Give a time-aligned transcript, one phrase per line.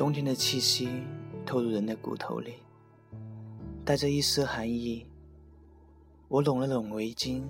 [0.00, 0.88] 冬天的气息
[1.44, 2.54] 透入人的骨头里，
[3.84, 5.04] 带着一丝寒意。
[6.26, 7.42] 我拢了拢围巾，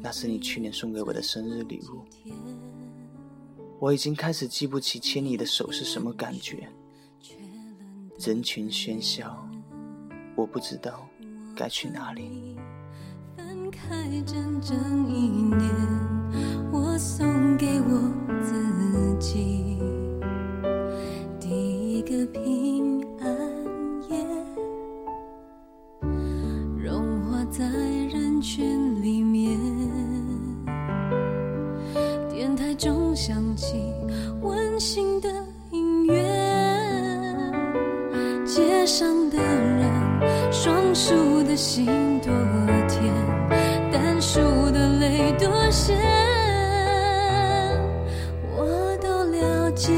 [0.00, 2.02] 那是你去年送给我的生日礼物。
[3.78, 6.66] 我已经开始记不起牵你的手是什么感觉。
[8.18, 9.46] 人群喧嚣，
[10.34, 11.06] 我不知道
[11.54, 12.56] 该去哪里。
[13.36, 15.69] 分开整整一年，
[33.20, 33.74] 响起
[34.40, 35.28] 温馨的
[35.72, 36.14] 音乐，
[38.46, 39.84] 街上的人，
[40.50, 41.84] 双数的心
[42.20, 42.32] 多
[42.88, 43.12] 甜，
[43.92, 45.94] 单数的泪多咸，
[48.56, 49.92] 我都了解。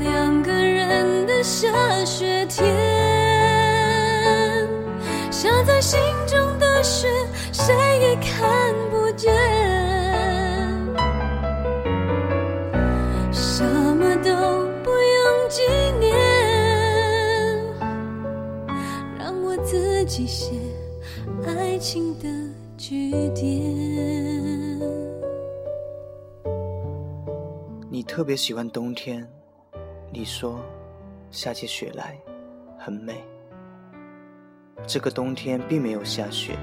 [0.00, 1.68] 两个人的下
[2.06, 2.66] 雪天，
[5.30, 6.40] 下在心中
[6.82, 7.06] 是，
[7.52, 9.32] 谁也看不见。
[13.32, 15.62] 什么都不用纪
[16.00, 16.12] 念，
[19.18, 20.58] 让我自己写
[21.46, 22.28] 爱情的
[22.76, 23.62] 句点。
[27.88, 29.24] 你特别喜欢冬天，
[30.12, 30.58] 你说
[31.30, 32.18] 下起雪来
[32.76, 33.22] 很美。
[34.86, 36.58] 这个冬天并没有下雪，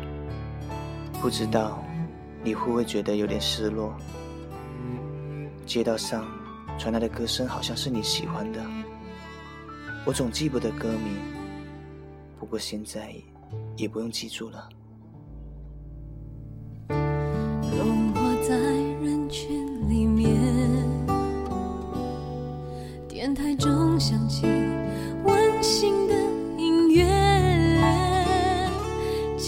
[1.22, 1.84] 不知道
[2.44, 3.94] 你会不会觉得有点失落？
[5.66, 6.26] 街道上
[6.78, 8.64] 传来的歌声好像是你喜欢的，
[10.06, 11.18] 我总记不得歌名，
[12.40, 13.14] 不过现在
[13.76, 14.70] 也不用记住了。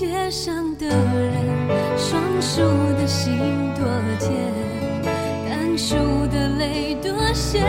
[0.02, 0.98] 街上的人，
[1.96, 2.62] 双数
[2.98, 3.38] 的心
[3.76, 3.86] 多
[4.20, 4.34] 甜，
[5.48, 5.94] 单数
[6.26, 7.64] 的泪多咸，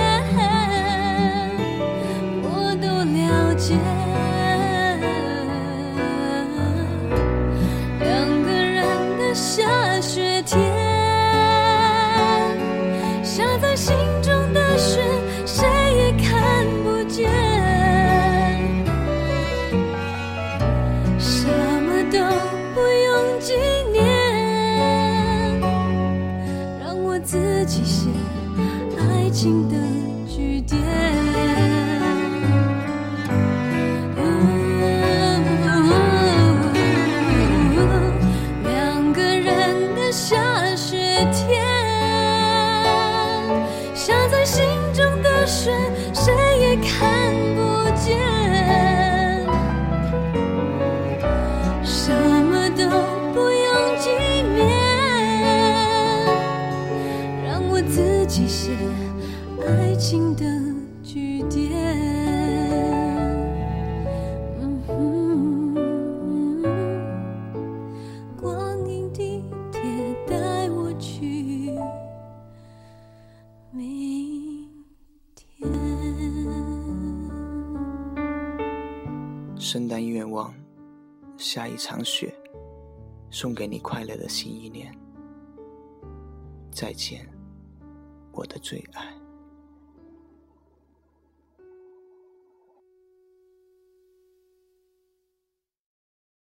[22.13, 22.19] 都
[22.75, 23.55] 不用纪
[23.91, 24.05] 念，
[26.79, 28.11] 让我自己写
[28.99, 29.77] 爱情的
[30.29, 30.79] 句点。
[38.63, 40.37] 两个人的下
[40.77, 40.99] 雪
[41.33, 41.65] 天，
[43.95, 44.63] 下在心
[44.93, 45.71] 中的雪，
[46.13, 46.31] 谁
[46.61, 48.32] 也看不见。
[59.67, 60.45] 爱情的
[61.03, 61.71] 句点。
[68.37, 69.81] 光阴地铁
[70.27, 71.73] 带我去
[73.71, 74.69] 明
[75.35, 75.71] 天。
[79.57, 80.53] 圣诞愿望，
[81.37, 82.35] 下一场雪，
[83.31, 84.93] 送给你快乐的新一年。
[86.73, 87.27] 再见，
[88.33, 89.22] 我的最爱。